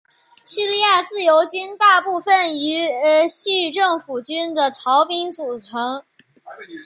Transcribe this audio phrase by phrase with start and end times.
[0.47, 6.03] 叙利亚自由军大部分由叙政府军的逃兵组成。